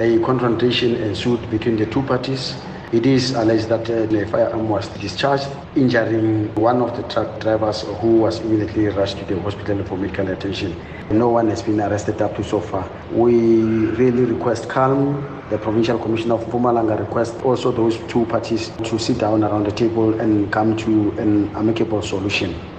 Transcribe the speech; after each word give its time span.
a 0.00 0.18
confrontation 0.20 0.94
ensued 0.96 1.50
between 1.50 1.76
the 1.76 1.86
two 1.86 2.02
parties. 2.02 2.54
It 2.92 3.04
is 3.04 3.32
alleged 3.32 3.68
that 3.68 3.88
a 3.90 4.06
the 4.06 4.26
firearm 4.28 4.68
was 4.68 4.88
discharged, 5.00 5.48
injuring 5.76 6.54
one 6.54 6.80
of 6.80 6.96
the 6.96 7.02
truck 7.02 7.40
drivers 7.40 7.82
who 8.00 8.18
was 8.18 8.40
immediately 8.40 8.86
rushed 8.88 9.18
to 9.18 9.24
the 9.26 9.38
hospital 9.40 9.84
for 9.84 9.98
medical 9.98 10.28
attention. 10.28 10.74
No 11.10 11.28
one 11.28 11.48
has 11.48 11.62
been 11.62 11.80
arrested 11.80 12.22
up 12.22 12.36
to 12.36 12.44
so 12.44 12.60
far. 12.60 12.88
We 13.12 13.34
really 14.00 14.24
request 14.24 14.68
calm. 14.68 15.34
The 15.50 15.58
Provincial 15.58 15.98
Commissioner 15.98 16.34
of 16.34 16.44
Mpumalanga 16.46 16.98
requests 16.98 17.42
also 17.42 17.72
those 17.72 17.98
two 18.06 18.24
parties 18.26 18.70
to 18.84 18.98
sit 18.98 19.18
down 19.18 19.42
around 19.44 19.64
the 19.64 19.72
table 19.72 20.18
and 20.20 20.50
come 20.52 20.76
to 20.78 21.10
an 21.18 21.54
amicable 21.56 22.02
solution. 22.02 22.58